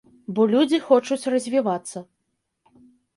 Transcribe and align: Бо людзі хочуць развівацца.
Бо 0.37 0.45
людзі 0.53 0.79
хочуць 0.87 1.29
развівацца. 1.33 2.03